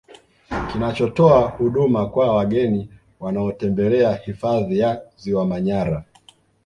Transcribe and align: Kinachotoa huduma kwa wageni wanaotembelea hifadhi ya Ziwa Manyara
Kinachotoa 0.71 1.47
huduma 1.49 2.05
kwa 2.09 2.35
wageni 2.35 2.89
wanaotembelea 3.19 4.13
hifadhi 4.15 4.79
ya 4.79 5.01
Ziwa 5.17 5.45
Manyara 5.45 6.03